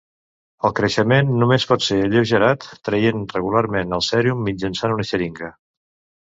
El 0.67 0.71
creixement 0.77 1.27
només 1.43 1.65
pot 1.71 1.85
ser 1.87 1.97
alleugerat 2.05 2.65
traient 2.89 3.21
regularment 3.37 3.95
el 3.99 4.05
sèrum 4.09 4.43
mitjançant 4.49 4.97
una 4.99 5.07
xeringa. 5.13 5.53